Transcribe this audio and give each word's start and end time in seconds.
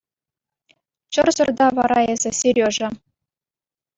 Чӑрсӑр 1.13 1.49
та 1.57 1.67
вара 1.77 1.99
эсӗ, 2.13 2.31
Сережа. 2.39 2.89